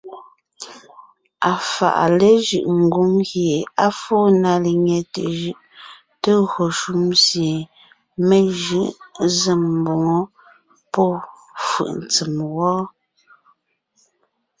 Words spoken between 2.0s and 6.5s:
léjʉ́ʼ ngwóŋ gie á fóo na lenyɛte jʉʼ te